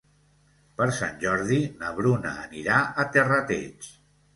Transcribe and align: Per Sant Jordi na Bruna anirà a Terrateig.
Per 0.79 0.87
Sant 1.01 1.21
Jordi 1.25 1.61
na 1.85 1.95
Bruna 2.01 2.35
anirà 2.49 2.83
a 3.07 3.11
Terrateig. 3.19 3.97